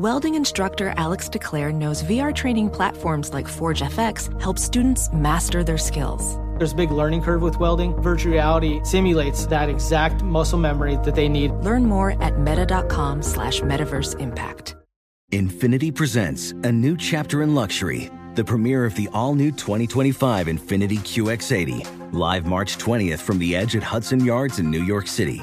Welding 0.00 0.34
instructor 0.34 0.94
Alex 0.96 1.28
DeClaire 1.28 1.74
knows 1.74 2.02
VR 2.04 2.34
training 2.34 2.70
platforms 2.70 3.34
like 3.34 3.46
Forge 3.46 3.82
FX 3.82 4.40
help 4.40 4.58
students 4.58 5.12
master 5.12 5.62
their 5.62 5.76
skills. 5.76 6.38
There's 6.56 6.72
a 6.72 6.74
big 6.74 6.90
learning 6.90 7.20
curve 7.20 7.42
with 7.42 7.60
welding. 7.60 7.94
Virtual 8.00 8.32
reality 8.32 8.80
simulates 8.82 9.44
that 9.48 9.68
exact 9.68 10.22
muscle 10.22 10.58
memory 10.58 10.96
that 11.04 11.14
they 11.14 11.28
need. 11.28 11.50
Learn 11.50 11.84
more 11.84 12.12
at 12.22 12.38
meta.com 12.38 13.20
slash 13.20 13.60
metaverse 13.60 14.18
impact. 14.18 14.74
Infiniti 15.32 15.94
presents 15.94 16.52
a 16.52 16.72
new 16.72 16.96
chapter 16.96 17.42
in 17.42 17.54
luxury, 17.54 18.10
the 18.36 18.44
premiere 18.44 18.86
of 18.86 18.94
the 18.94 19.10
all-new 19.12 19.52
2025 19.52 20.46
Infiniti 20.46 20.96
QX80, 20.96 22.14
live 22.14 22.46
March 22.46 22.78
20th 22.78 23.18
from 23.18 23.38
the 23.38 23.54
edge 23.54 23.76
at 23.76 23.82
Hudson 23.82 24.24
Yards 24.24 24.60
in 24.60 24.70
New 24.70 24.82
York 24.82 25.06
City, 25.06 25.42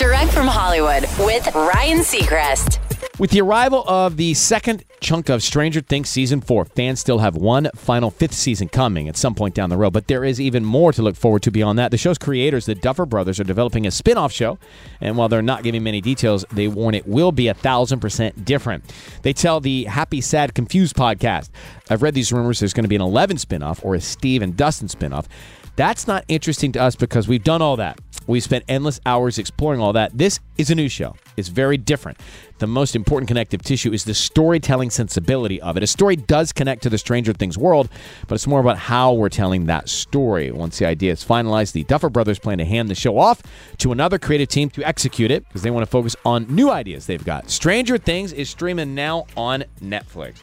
Direct 0.00 0.32
from 0.32 0.46
Hollywood 0.46 1.02
with 1.18 1.54
Ryan 1.54 1.98
Seacrest. 1.98 2.78
With 3.18 3.32
the 3.32 3.42
arrival 3.42 3.84
of 3.86 4.16
the 4.16 4.32
second 4.32 4.82
chunk 5.02 5.28
of 5.28 5.42
Stranger 5.42 5.82
Things 5.82 6.08
season 6.08 6.40
four, 6.40 6.64
fans 6.64 7.00
still 7.00 7.18
have 7.18 7.36
one 7.36 7.68
final 7.74 8.10
fifth 8.10 8.32
season 8.32 8.70
coming 8.70 9.10
at 9.10 9.18
some 9.18 9.34
point 9.34 9.54
down 9.54 9.68
the 9.68 9.76
road, 9.76 9.92
but 9.92 10.08
there 10.08 10.24
is 10.24 10.40
even 10.40 10.64
more 10.64 10.90
to 10.94 11.02
look 11.02 11.16
forward 11.16 11.42
to 11.42 11.50
beyond 11.50 11.78
that. 11.78 11.90
The 11.90 11.98
show's 11.98 12.16
creators, 12.16 12.64
the 12.64 12.74
Duffer 12.74 13.04
Brothers, 13.04 13.38
are 13.40 13.44
developing 13.44 13.86
a 13.86 13.90
spin 13.90 14.16
off 14.16 14.32
show, 14.32 14.58
and 15.02 15.18
while 15.18 15.28
they're 15.28 15.42
not 15.42 15.64
giving 15.64 15.82
many 15.82 16.00
details, 16.00 16.46
they 16.50 16.66
warn 16.66 16.94
it 16.94 17.06
will 17.06 17.30
be 17.30 17.48
a 17.48 17.54
thousand 17.54 18.00
percent 18.00 18.46
different. 18.46 18.90
They 19.20 19.34
tell 19.34 19.60
the 19.60 19.84
Happy, 19.84 20.22
Sad, 20.22 20.54
Confused 20.54 20.96
podcast 20.96 21.50
I've 21.90 22.02
read 22.02 22.14
these 22.14 22.32
rumors 22.32 22.60
there's 22.60 22.72
going 22.72 22.84
to 22.84 22.88
be 22.88 22.94
an 22.94 23.02
11 23.02 23.38
spin 23.38 23.64
off 23.64 23.84
or 23.84 23.96
a 23.96 24.00
Steve 24.00 24.42
and 24.42 24.56
Dustin 24.56 24.88
spin 24.88 25.12
off. 25.12 25.28
That's 25.76 26.06
not 26.06 26.24
interesting 26.28 26.72
to 26.72 26.82
us 26.82 26.96
because 26.96 27.28
we've 27.28 27.44
done 27.44 27.62
all 27.62 27.76
that. 27.76 27.98
We've 28.26 28.42
spent 28.42 28.64
endless 28.68 29.00
hours 29.06 29.38
exploring 29.38 29.80
all 29.80 29.92
that. 29.94 30.16
This 30.16 30.38
is 30.56 30.70
a 30.70 30.74
new 30.74 30.88
show. 30.88 31.16
It's 31.36 31.48
very 31.48 31.76
different. 31.76 32.18
The 32.58 32.66
most 32.66 32.94
important 32.94 33.28
connective 33.28 33.62
tissue 33.62 33.92
is 33.92 34.04
the 34.04 34.14
storytelling 34.14 34.90
sensibility 34.90 35.60
of 35.60 35.76
it. 35.76 35.82
A 35.82 35.86
story 35.86 36.14
does 36.14 36.52
connect 36.52 36.82
to 36.82 36.90
the 36.90 36.98
Stranger 36.98 37.32
Things 37.32 37.56
world, 37.56 37.88
but 38.28 38.34
it's 38.34 38.46
more 38.46 38.60
about 38.60 38.78
how 38.78 39.14
we're 39.14 39.30
telling 39.30 39.66
that 39.66 39.88
story. 39.88 40.52
Once 40.52 40.78
the 40.78 40.86
idea 40.86 41.12
is 41.12 41.24
finalized, 41.24 41.72
the 41.72 41.82
Duffer 41.84 42.10
Brothers 42.10 42.38
plan 42.38 42.58
to 42.58 42.64
hand 42.64 42.88
the 42.88 42.94
show 42.94 43.18
off 43.18 43.42
to 43.78 43.90
another 43.90 44.18
creative 44.18 44.48
team 44.48 44.70
to 44.70 44.84
execute 44.84 45.30
it 45.30 45.48
because 45.48 45.62
they 45.62 45.70
want 45.70 45.82
to 45.82 45.90
focus 45.90 46.14
on 46.24 46.46
new 46.54 46.70
ideas 46.70 47.06
they've 47.06 47.24
got. 47.24 47.50
Stranger 47.50 47.98
Things 47.98 48.32
is 48.32 48.50
streaming 48.50 48.94
now 48.94 49.26
on 49.36 49.64
Netflix. 49.82 50.36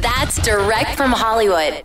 That's 0.00 0.40
direct 0.42 0.96
from 0.96 1.10
Hollywood. 1.10 1.84